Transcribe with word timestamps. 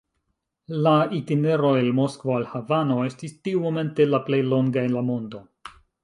La 0.85 0.93
itinero 1.17 1.73
el 1.81 1.91
Moskvo 1.99 2.33
al 2.37 2.47
Havano 2.53 2.97
estis 3.09 3.35
tiumomente 3.47 4.07
la 4.13 4.21
plej 4.31 4.41
longa 4.55 4.87
en 4.89 4.97
la 4.99 5.05
mondo. 5.11 5.43